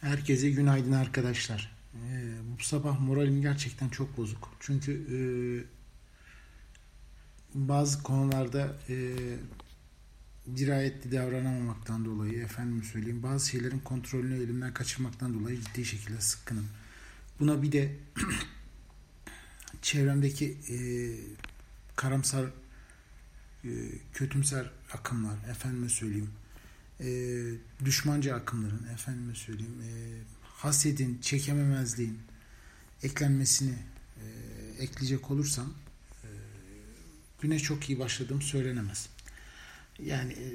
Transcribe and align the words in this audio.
Herkese 0.00 0.50
günaydın 0.50 0.92
arkadaşlar. 0.92 1.72
Ee, 1.94 1.98
bu 2.58 2.62
sabah 2.62 3.00
moralim 3.00 3.42
gerçekten 3.42 3.88
çok 3.88 4.16
bozuk. 4.16 4.50
Çünkü 4.60 4.92
e, 4.92 5.18
bazı 7.54 8.02
konularda 8.02 8.76
e, 8.88 9.14
dirayetli 10.56 11.12
davranamamaktan 11.12 12.04
dolayı, 12.04 12.42
efendim 12.42 12.82
söyleyeyim, 12.82 13.22
bazı 13.22 13.48
şeylerin 13.48 13.78
kontrolünü 13.78 14.36
elimden 14.36 14.74
kaçırmaktan 14.74 15.34
dolayı 15.40 15.60
ciddi 15.60 15.84
şekilde 15.84 16.20
sıkkınım. 16.20 16.66
Buna 17.40 17.62
bir 17.62 17.72
de 17.72 17.96
çevremdeki 19.82 20.58
e, 20.70 20.76
karamsar, 21.96 22.44
e, 23.64 23.70
kötümser 24.12 24.70
akımlar, 24.92 25.38
efendime 25.50 25.88
söyleyeyim, 25.88 26.30
e, 27.00 27.06
düşmanca 27.84 28.34
akımların, 28.34 28.86
efendime 28.94 29.34
söyleyeyim, 29.34 29.82
e, 29.82 29.92
hasedin, 30.42 31.18
çekememezliğin 31.20 32.18
eklenmesini 33.02 33.74
e, 34.16 34.26
ekleyecek 34.82 35.30
olursam 35.30 35.74
e, 36.24 36.28
güne 37.42 37.58
çok 37.58 37.90
iyi 37.90 37.98
başladığım 37.98 38.42
söylenemez. 38.42 39.08
Yani 40.04 40.32
e, 40.32 40.46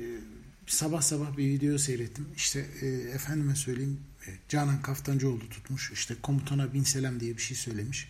sabah 0.68 1.02
sabah 1.02 1.38
bir 1.38 1.46
video 1.46 1.78
seyrettim. 1.78 2.28
İşte 2.36 2.66
e, 2.82 2.88
efendime 2.88 3.56
söyleyeyim 3.56 4.00
e, 4.28 4.30
Canan 4.50 4.82
Kaftancıoğlu 4.82 5.50
tutmuş. 5.50 5.92
İşte 5.92 6.16
komutana 6.22 6.74
bin 6.74 6.84
selam 6.84 7.20
diye 7.20 7.38
bir 7.38 7.42
şey 7.42 7.58
söylemiş. 7.58 8.08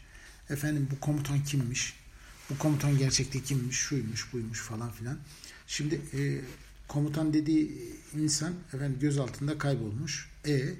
Efendim 0.50 0.88
bu 0.92 1.00
komutan 1.00 1.44
kimmiş? 1.44 1.94
Bu 2.50 2.58
komutan 2.58 2.98
gerçekte 2.98 3.44
kimmiş? 3.44 3.78
Şuymuş, 3.78 4.34
buymuş 4.34 4.60
falan 4.60 4.92
filan. 4.92 5.20
Şimdi 5.68 6.02
e, 6.14 6.42
komutan 6.94 7.34
dediği 7.34 7.94
insan 8.16 8.54
efendim 8.74 9.00
göz 9.00 9.18
altında 9.18 9.58
kaybolmuş. 9.58 10.30
E 10.48 10.76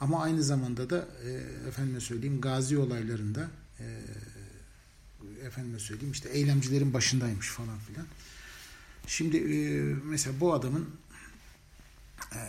ama 0.00 0.22
aynı 0.22 0.42
zamanda 0.42 0.90
da 0.90 1.08
e, 1.24 1.30
efendime 1.68 2.00
söyleyeyim 2.00 2.40
gazi 2.40 2.78
olaylarında 2.78 3.50
e, 3.80 3.86
efendime 5.46 5.78
söyleyeyim 5.78 6.12
işte 6.12 6.28
eylemcilerin 6.28 6.94
başındaymış 6.94 7.48
falan 7.48 7.78
filan. 7.78 8.06
Şimdi 9.06 9.36
e, 9.36 9.82
mesela 10.04 10.40
bu 10.40 10.54
adamın 10.54 10.90
e, 12.32 12.40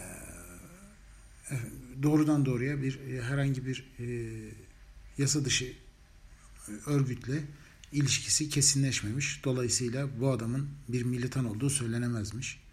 doğrudan 2.04 2.46
doğruya 2.46 2.82
bir 2.82 3.00
e, 3.00 3.22
herhangi 3.22 3.66
bir 3.66 3.86
e, 4.00 4.06
yasa 5.18 5.46
dışı 5.46 5.74
örgütle 6.86 7.44
ilişkisi 7.92 8.50
kesinleşmemiş. 8.50 9.42
Dolayısıyla 9.44 10.20
bu 10.20 10.32
adamın 10.32 10.70
bir 10.88 11.04
militan 11.04 11.46
olduğu 11.46 11.70
söylenemezmiş. 11.70 12.64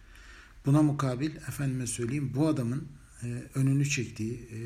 Buna 0.67 0.83
mukabil 0.83 1.37
efendime 1.37 1.87
söyleyeyim 1.87 2.33
bu 2.35 2.49
adamın 2.49 2.89
e, 3.23 3.27
önünü 3.55 3.89
çektiği, 3.89 4.35
e, 4.35 4.59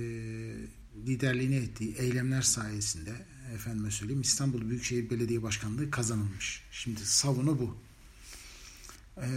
liderliğini 1.06 1.54
ettiği 1.54 1.94
eylemler 1.94 2.42
sayesinde 2.42 3.12
efendime 3.54 3.90
söyleyeyim 3.90 4.20
İstanbul 4.20 4.70
Büyükşehir 4.70 5.10
Belediye 5.10 5.42
Başkanlığı 5.42 5.90
kazanılmış. 5.90 6.62
Şimdi 6.70 7.00
savunu 7.00 7.58
bu. 7.58 7.76
E, 9.16 9.28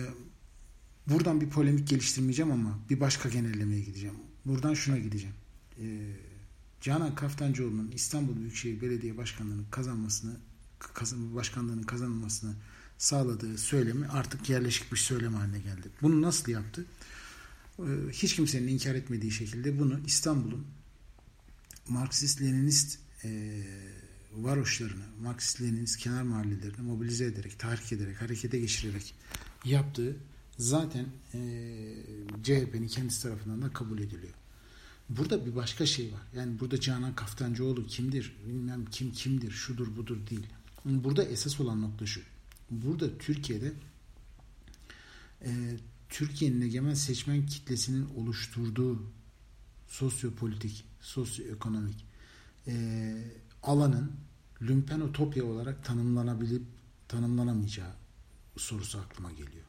buradan 1.08 1.42
bir 1.42 1.50
polemik 1.50 1.88
geliştirmeyeceğim 1.88 2.52
ama 2.52 2.80
bir 2.90 3.00
başka 3.00 3.30
genellemeye 3.30 3.82
gideceğim. 3.82 4.16
Buradan 4.46 4.74
şuna 4.74 4.98
gideceğim. 4.98 5.36
E, 5.82 5.86
Canan 6.82 7.16
Kaftancıoğlu'nun 7.16 7.92
İstanbul 7.92 8.36
Büyükşehir 8.36 8.82
Belediye 8.82 9.18
Başkanlığı'nın 9.18 9.66
kazanmasını 9.72 10.38
kazan, 10.80 11.36
başkanlığının 11.36 11.84
kazanılmasını 11.84 12.56
sağladığı 12.98 13.58
söylemi 13.58 14.08
artık 14.08 14.50
yerleşik 14.50 14.92
bir 14.92 14.98
söylem 14.98 15.34
haline 15.34 15.60
geldi. 15.60 15.90
Bunu 16.02 16.22
nasıl 16.22 16.52
yaptı? 16.52 16.86
Ee, 17.80 17.84
hiç 18.12 18.36
kimsenin 18.36 18.68
inkar 18.68 18.96
etmediği 18.96 19.32
şekilde 19.32 19.80
bunu 19.80 20.00
İstanbul'un 20.06 20.68
Marksist-Leninist 21.90 22.98
e, 23.24 23.62
varoşlarını, 24.36 25.04
Marksist-Leninist 25.24 25.98
kenar 25.98 26.24
mahallelerini 26.24 26.82
mobilize 26.82 27.26
ederek, 27.26 27.60
tahrik 27.60 27.94
ederek, 27.94 28.22
harekete 28.22 28.60
geçirerek 28.60 29.14
yaptığı 29.66 30.16
zaten 30.58 31.06
e, 31.34 31.40
CHP'nin 32.44 32.88
kendisi 32.88 33.24
tarafından 33.24 33.62
da 33.62 33.74
kabul 33.74 34.00
ediliyor. 34.00 34.34
Burada 35.10 35.46
bir 35.46 35.56
başka 35.56 35.86
şey 35.86 36.14
var. 36.14 36.22
Yani 36.36 36.60
burada 36.60 36.80
Canan 36.80 37.16
Kaftancıoğlu 37.16 37.88
kimdir, 37.88 38.36
bilmem 38.48 38.86
kim 38.86 39.12
kimdir, 39.12 39.52
şudur 39.52 39.96
budur 39.96 40.18
değil. 40.30 40.48
Burada 40.86 41.24
esas 41.24 41.60
olan 41.60 41.82
nokta 41.82 42.06
şu. 42.06 42.22
Burada 42.72 43.18
Türkiye'de 43.18 43.74
e, 45.42 45.78
Türkiye'nin 46.10 46.62
egemen 46.62 46.94
seçmen 46.94 47.46
kitlesinin 47.46 48.08
oluşturduğu 48.16 49.04
sosyopolitik, 49.88 50.86
sosyoekonomik 51.02 52.06
e, 52.68 53.14
alanın 53.64 54.12
lümpenotopya 54.62 55.46
olarak 55.46 55.86
tanımlanabilip 55.86 56.64
tanımlanamayacağı 57.08 57.94
sorusu 58.58 59.00
aklıma 59.00 59.32
geliyor. 59.32 59.66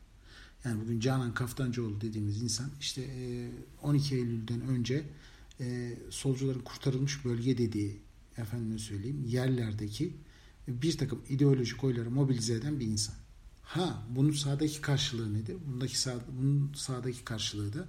Yani 0.64 0.80
bugün 0.80 1.00
Canan 1.00 1.34
Kaftancıoğlu 1.34 2.00
dediğimiz 2.00 2.42
insan 2.42 2.70
işte 2.80 3.02
e, 3.02 3.50
12 3.82 4.14
Eylül'den 4.14 4.60
önce 4.60 5.04
e, 5.60 5.96
solcuların 6.10 6.60
kurtarılmış 6.60 7.24
bölge 7.24 7.58
dediği 7.58 8.00
efendime 8.36 8.78
söyleyeyim 8.78 9.24
yerlerdeki 9.26 10.12
bir 10.68 10.98
takım 10.98 11.22
ideolojik 11.28 11.84
oyları 11.84 12.10
mobilize 12.10 12.54
eden 12.54 12.80
bir 12.80 12.86
insan. 12.86 13.14
Ha 13.62 14.02
bunun 14.10 14.32
sağdaki 14.32 14.80
karşılığı 14.80 15.34
nedir? 15.34 15.56
Bundaki 15.66 15.98
sağ, 15.98 16.14
bunun 16.40 16.72
sağdaki 16.74 17.24
karşılığı 17.24 17.72
da 17.74 17.86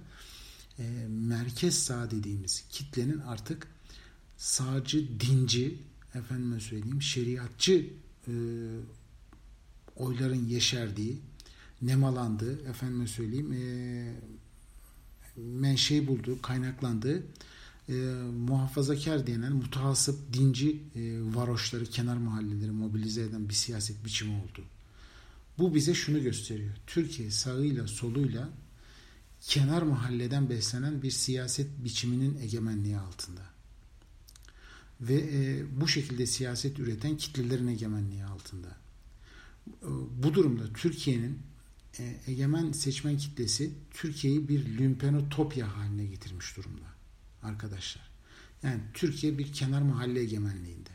e, 0.78 1.06
merkez 1.08 1.78
sağ 1.78 2.10
dediğimiz 2.10 2.64
kitlenin 2.70 3.18
artık 3.18 3.66
sağcı, 4.36 5.20
dinci, 5.20 5.78
efendime 6.14 6.60
söyleyeyim 6.60 7.02
şeriatçı 7.02 7.90
e, 8.28 8.32
oyların 9.96 10.46
yeşerdiği, 10.46 11.20
nemalandığı, 11.82 12.68
efendime 12.68 13.06
söyleyeyim 13.06 13.52
e, 13.52 14.14
menşei 15.36 16.06
bulduğu, 16.06 16.42
kaynaklandığı 16.42 17.22
e, 17.90 17.94
muhafazakar 18.48 19.26
denen 19.26 19.52
mutasip 19.52 20.32
dinci 20.32 20.82
e, 20.94 21.00
varoşları, 21.34 21.86
kenar 21.86 22.16
mahalleleri 22.16 22.70
mobilize 22.70 23.22
eden 23.22 23.48
bir 23.48 23.54
siyaset 23.54 24.04
biçimi 24.04 24.32
oldu. 24.32 24.64
Bu 25.58 25.74
bize 25.74 25.94
şunu 25.94 26.22
gösteriyor. 26.22 26.74
Türkiye 26.86 27.30
sağıyla 27.30 27.86
soluyla 27.86 28.48
kenar 29.40 29.82
mahalleden 29.82 30.50
beslenen 30.50 31.02
bir 31.02 31.10
siyaset 31.10 31.84
biçiminin 31.84 32.40
egemenliği 32.40 32.98
altında. 32.98 33.42
Ve 35.00 35.14
e, 35.14 35.64
bu 35.80 35.88
şekilde 35.88 36.26
siyaset 36.26 36.78
üreten 36.78 37.16
kitlelerin 37.16 37.66
egemenliği 37.66 38.24
altında. 38.24 38.68
E, 39.68 39.88
bu 40.22 40.34
durumda 40.34 40.72
Türkiye'nin 40.72 41.38
e, 41.98 42.16
egemen 42.26 42.72
seçmen 42.72 43.18
kitlesi 43.18 43.70
Türkiye'yi 43.90 44.48
bir 44.48 44.78
lümpenotopya 44.78 45.76
haline 45.76 46.04
getirmiş 46.04 46.56
durumda 46.56 46.99
arkadaşlar. 47.42 48.10
Yani 48.62 48.80
Türkiye 48.94 49.38
bir 49.38 49.52
kenar 49.52 49.82
mahalle 49.82 50.20
egemenliğinde. 50.20 50.90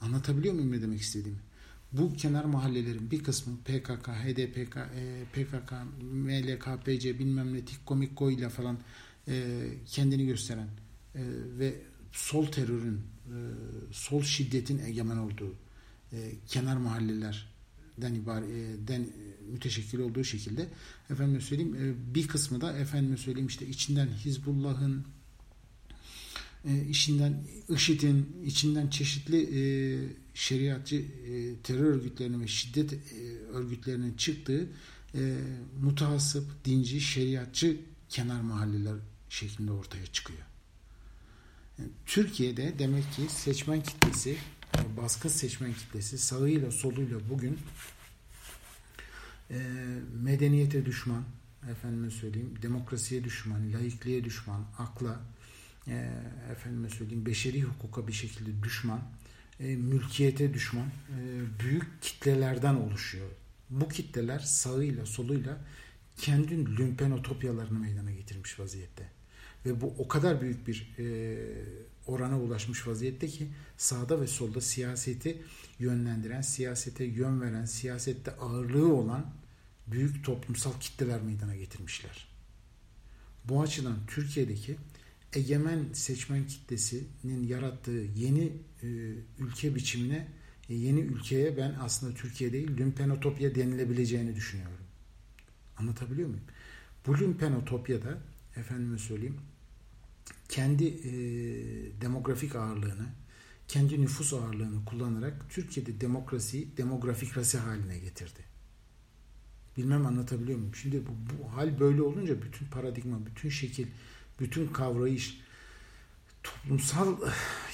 Anlatabiliyor 0.00 0.54
muyum 0.54 0.72
ne 0.72 0.82
demek 0.82 1.00
istediğimi? 1.00 1.40
Bu 1.92 2.12
kenar 2.12 2.44
mahallelerin 2.44 3.10
bir 3.10 3.22
kısmı 3.22 3.56
PKK, 3.56 4.08
HDPK, 4.08 4.76
e, 4.76 5.24
PKK, 5.32 5.72
MLKPC 6.02 7.18
bilmem 7.18 7.54
ne 7.54 7.64
Tikkomikko 7.64 8.30
ile 8.30 8.48
falan 8.48 8.78
e, 9.28 9.64
kendini 9.86 10.26
gösteren 10.26 10.68
e, 11.14 11.20
ve 11.58 11.82
sol 12.12 12.46
terörün, 12.46 13.00
sol 13.92 14.22
şiddetin 14.22 14.78
egemen 14.78 15.16
olduğu 15.16 15.54
kenar 16.48 16.76
mahallelerden 16.76 18.14
ibareten 18.14 19.02
e, 19.02 19.08
müteşekkil 19.52 19.98
olduğu 19.98 20.24
şekilde 20.24 20.68
efendim 21.10 21.40
söyleyeyim 21.40 21.98
bir 22.14 22.28
kısmı 22.28 22.60
da 22.60 22.78
efendim 22.78 23.18
söyleyeyim 23.18 23.46
işte 23.46 23.66
içinden 23.66 24.08
Hizbullah'ın 24.08 25.06
e, 26.64 26.86
işinden 26.90 27.44
IŞİD'in 27.68 28.42
içinden 28.44 28.88
çeşitli 28.88 29.38
e, 29.38 29.62
şeriatçı 30.34 30.96
e, 30.96 31.56
terör 31.62 31.84
örgütlerinin 31.84 32.40
ve 32.40 32.46
şiddet 32.46 32.92
e, 32.92 32.96
örgütlerinin 33.52 34.14
çıktığı 34.14 34.68
e, 35.14 35.38
mutasip, 35.82 36.44
dinci, 36.64 37.00
şeriatçı 37.00 37.76
kenar 38.08 38.40
mahalleler 38.40 38.94
şeklinde 39.28 39.72
ortaya 39.72 40.06
çıkıyor. 40.06 40.40
Yani 41.78 41.90
Türkiye'de 42.06 42.74
demek 42.78 43.12
ki 43.12 43.22
seçmen 43.28 43.82
kitlesi, 43.82 44.36
baskı 44.96 45.30
seçmen 45.30 45.72
kitlesi 45.72 46.18
sağıyla 46.18 46.70
soluyla 46.70 47.18
bugün 47.30 47.58
e, 49.50 49.58
medeniyete 50.22 50.86
düşman, 50.86 51.24
efendime 51.70 52.10
söyleyeyim, 52.10 52.54
demokrasiye 52.62 53.24
düşman, 53.24 53.72
laikliğe 53.72 54.24
düşman, 54.24 54.64
akla, 54.78 55.20
e, 55.88 56.10
efendime 56.52 56.90
söyleyeyim 56.90 57.26
beşeri 57.26 57.62
hukuka 57.62 58.08
bir 58.08 58.12
şekilde 58.12 58.62
düşman, 58.62 59.00
e, 59.60 59.76
mülkiyete 59.76 60.54
düşman 60.54 60.86
e, 60.86 61.18
büyük 61.60 62.02
kitlelerden 62.02 62.74
oluşuyor. 62.74 63.28
Bu 63.70 63.88
kitleler 63.88 64.38
sağıyla 64.38 65.06
soluyla 65.06 65.58
kendi 66.16 66.76
lümpenotopyalarını 66.76 67.78
meydana 67.78 68.10
getirmiş 68.10 68.60
vaziyette. 68.60 69.08
Ve 69.66 69.80
bu 69.80 69.94
o 69.98 70.08
kadar 70.08 70.40
büyük 70.40 70.68
bir 70.68 70.94
e, 70.98 71.36
orana 72.06 72.40
ulaşmış 72.40 72.86
vaziyette 72.86 73.26
ki 73.26 73.48
sağda 73.76 74.20
ve 74.20 74.26
solda 74.26 74.60
siyaseti 74.60 75.42
yönlendiren, 75.78 76.40
siyasete 76.40 77.04
yön 77.04 77.40
veren, 77.40 77.64
siyasette 77.64 78.36
ağırlığı 78.36 78.94
olan 78.94 79.26
büyük 79.86 80.24
toplumsal 80.24 80.80
kitleler 80.80 81.22
meydana 81.22 81.56
getirmişler. 81.56 82.28
Bu 83.44 83.62
açıdan 83.62 83.96
Türkiye'deki 84.06 84.76
egemen 85.34 85.92
seçmen 85.92 86.46
kitlesinin 86.46 87.46
yarattığı 87.46 88.06
yeni 88.16 88.52
e, 88.82 88.86
ülke 89.38 89.74
biçimine, 89.74 90.28
e, 90.68 90.74
yeni 90.74 91.00
ülkeye 91.00 91.56
ben 91.56 91.74
aslında 91.80 92.14
Türkiye 92.14 92.52
değil, 92.52 92.76
lümpenotopya 92.76 93.54
denilebileceğini 93.54 94.36
düşünüyorum. 94.36 94.84
Anlatabiliyor 95.76 96.28
muyum? 96.28 96.44
Bu 97.06 97.18
lümpenotopyada 97.18 98.18
efendime 98.56 98.98
söyleyeyim 98.98 99.36
kendi 100.52 100.84
e, 100.84 101.12
demografik 102.00 102.56
ağırlığını, 102.56 103.06
kendi 103.68 104.00
nüfus 104.00 104.32
ağırlığını 104.32 104.84
kullanarak 104.84 105.50
Türkiye'de 105.50 106.00
demokrasiyi 106.00 106.76
demografikrasi 106.76 107.58
haline 107.58 107.98
getirdi. 107.98 108.40
Bilmem 109.76 110.06
anlatabiliyor 110.06 110.58
muyum? 110.58 110.74
Şimdi 110.74 111.02
bu, 111.06 111.10
bu 111.10 111.56
hal 111.56 111.80
böyle 111.80 112.02
olunca 112.02 112.42
bütün 112.42 112.66
paradigma, 112.66 113.26
bütün 113.26 113.48
şekil, 113.48 113.86
bütün 114.40 114.66
kavrayış, 114.66 115.40
toplumsal 116.42 117.16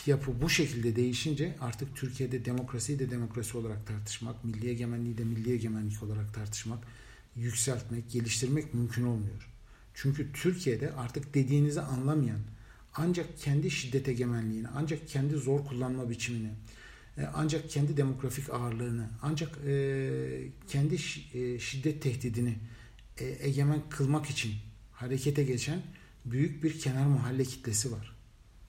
yapı 0.06 0.42
bu 0.42 0.50
şekilde 0.50 0.96
değişince 0.96 1.56
artık 1.60 1.96
Türkiye'de 1.96 2.44
demokrasiyi 2.44 2.98
de 2.98 3.10
demokrasi 3.10 3.56
olarak 3.56 3.86
tartışmak, 3.86 4.44
milli 4.44 4.68
egemenliği 4.68 5.18
de 5.18 5.24
milli 5.24 5.52
egemenlik 5.52 6.02
olarak 6.02 6.34
tartışmak, 6.34 6.78
yükseltmek, 7.36 8.10
geliştirmek 8.10 8.74
mümkün 8.74 9.04
olmuyor. 9.06 9.48
Çünkü 9.94 10.32
Türkiye'de 10.32 10.92
artık 10.92 11.34
dediğinizi 11.34 11.80
anlamayan, 11.80 12.40
ancak 12.94 13.38
kendi 13.38 13.70
şiddet 13.70 14.08
egemenliğini, 14.08 14.68
ancak 14.68 15.08
kendi 15.08 15.34
zor 15.36 15.66
kullanma 15.66 16.10
biçimini, 16.10 16.50
e, 17.18 17.22
ancak 17.34 17.70
kendi 17.70 17.96
demografik 17.96 18.50
ağırlığını, 18.50 19.08
ancak 19.22 19.58
e, 19.66 20.48
kendi 20.68 20.94
e, 21.34 21.58
şiddet 21.58 22.02
tehdidini 22.02 22.54
egemen 23.18 23.82
kılmak 23.90 24.30
için 24.30 24.54
harekete 24.92 25.44
geçen 25.44 25.82
büyük 26.24 26.64
bir 26.64 26.80
kenar 26.80 27.06
mahalle 27.06 27.44
kitlesi 27.44 27.92
var. 27.92 28.16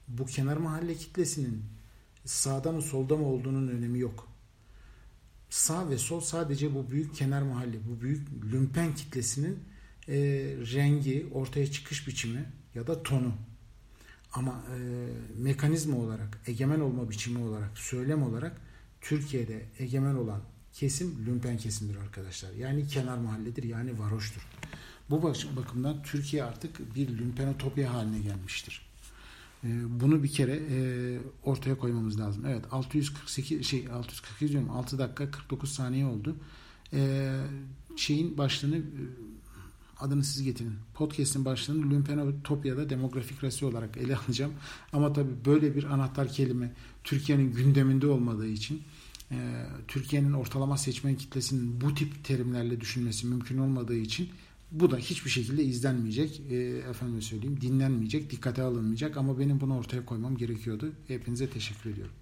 Bu 0.08 0.26
kenar 0.26 0.56
mahalle 0.56 0.94
kitlesinin 0.94 1.64
sağda 2.24 2.72
mı 2.72 2.82
solda 2.82 3.16
mı 3.16 3.26
olduğunun 3.26 3.68
önemi 3.68 3.98
yok. 3.98 4.28
Sağ 5.50 5.90
ve 5.90 5.98
sol 5.98 6.20
sadece 6.20 6.74
bu 6.74 6.90
büyük 6.90 7.14
kenar 7.14 7.42
mahalle, 7.42 7.76
bu 7.88 8.00
büyük 8.00 8.28
lümpen 8.52 8.94
kitlesinin 8.94 9.58
e, 10.08 10.16
rengi, 10.74 11.26
ortaya 11.32 11.70
çıkış 11.70 12.08
biçimi 12.08 12.44
ya 12.74 12.86
da 12.86 13.02
tonu. 13.02 13.32
Ama 14.32 14.64
e, 14.74 14.78
mekanizma 15.38 15.96
olarak, 15.96 16.40
egemen 16.46 16.80
olma 16.80 17.10
biçimi 17.10 17.38
olarak, 17.38 17.78
söylem 17.78 18.22
olarak 18.22 18.60
Türkiye'de 19.00 19.66
egemen 19.78 20.14
olan 20.14 20.40
kesim 20.72 21.26
lümpen 21.26 21.58
kesimdir 21.58 21.96
arkadaşlar. 21.96 22.52
Yani 22.52 22.88
kenar 22.88 23.18
mahalledir, 23.18 23.62
yani 23.62 23.98
varoştur. 23.98 24.46
Bu 25.10 25.22
bakımdan 25.56 26.02
Türkiye 26.02 26.44
artık 26.44 26.94
bir 26.94 27.18
lümpenotopya 27.18 27.94
haline 27.94 28.18
gelmiştir. 28.18 28.82
E, 29.64 29.68
bunu 30.00 30.22
bir 30.22 30.32
kere 30.32 30.60
e, 30.70 31.18
ortaya 31.44 31.78
koymamız 31.78 32.20
lazım. 32.20 32.44
Evet 32.46 32.64
648 32.70 33.66
şey 33.66 33.88
648 33.92 34.52
diyorum 34.52 34.70
6 34.70 34.98
dakika 34.98 35.30
49 35.30 35.72
saniye 35.72 36.06
oldu. 36.06 36.36
E, 36.92 37.32
şeyin 37.96 38.38
başlığını 38.38 38.82
adını 40.00 40.24
siz 40.24 40.42
getirin. 40.42 40.74
Podcast'in 40.94 41.44
başlığını 41.44 41.90
Lümpenotopya'da 41.90 42.90
demografik 42.90 43.44
rasi 43.44 43.64
olarak 43.64 43.96
ele 43.96 44.16
alacağım. 44.16 44.52
Ama 44.92 45.12
tabii 45.12 45.44
böyle 45.44 45.76
bir 45.76 45.84
anahtar 45.84 46.28
kelime 46.28 46.72
Türkiye'nin 47.04 47.52
gündeminde 47.52 48.06
olmadığı 48.06 48.48
için 48.48 48.82
e, 49.30 49.66
Türkiye'nin 49.88 50.32
ortalama 50.32 50.78
seçmen 50.78 51.16
kitlesinin 51.16 51.80
bu 51.80 51.94
tip 51.94 52.24
terimlerle 52.24 52.80
düşünmesi 52.80 53.26
mümkün 53.26 53.58
olmadığı 53.58 53.96
için 53.96 54.30
bu 54.72 54.90
da 54.90 54.96
hiçbir 54.96 55.30
şekilde 55.30 55.64
izlenmeyecek, 55.64 56.42
e, 56.50 56.54
efendim 56.90 57.22
söyleyeyim, 57.22 57.60
dinlenmeyecek, 57.60 58.30
dikkate 58.30 58.62
alınmayacak 58.62 59.16
ama 59.16 59.38
benim 59.38 59.60
bunu 59.60 59.78
ortaya 59.78 60.04
koymam 60.04 60.36
gerekiyordu. 60.36 60.92
Hepinize 61.08 61.50
teşekkür 61.50 61.90
ediyorum. 61.90 62.14